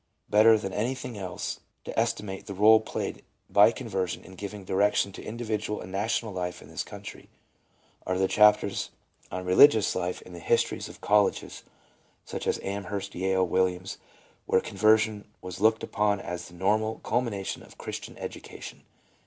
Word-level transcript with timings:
Better 0.27 0.57
than 0.57 0.73
any 0.73 0.95
thing 0.95 1.15
else 1.15 1.59
to 1.83 1.99
estimate 1.99 2.47
the 2.47 2.55
r61e 2.55 2.85
played 2.87 3.23
by 3.51 3.71
conversion 3.71 4.23
in 4.23 4.33
giving 4.33 4.65
direction 4.65 5.11
to 5.11 5.23
individual 5.23 5.79
and 5.79 5.91
national 5.91 6.33
life 6.33 6.59
in 6.59 6.69
this 6.69 6.81
country, 6.83 7.29
are 8.07 8.17
the 8.17 8.27
chapters 8.27 8.89
on 9.29 9.45
religious 9.45 9.93
life 9.93 10.19
in 10.23 10.33
the 10.33 10.39
histories 10.39 10.89
of 10.89 11.01
colleges, 11.01 11.61
such 12.25 12.47
as 12.47 12.59
Amherst, 12.63 13.13
Yale, 13.13 13.45
Williams, 13.45 13.99
where 14.47 14.59
conversion 14.59 15.27
was 15.39 15.61
looked 15.61 15.83
upon 15.83 16.19
as 16.19 16.47
the 16.47 16.55
normal 16.55 16.97
culmination 17.03 17.61
of 17.61 17.77
Christian 17.77 18.17
education. 18.17 18.81